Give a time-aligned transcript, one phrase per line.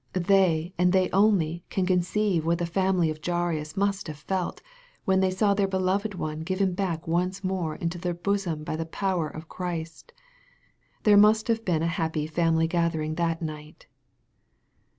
[0.13, 4.59] They, and they only, can conceive what the family of Jairus must have felt,
[5.05, 8.87] when they saw their beloved one given back once more into their bosom by the
[8.87, 10.11] power of Christ.
[11.03, 13.85] There must have been a happy family gathering that night